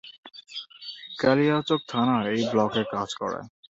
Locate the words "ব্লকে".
2.51-2.83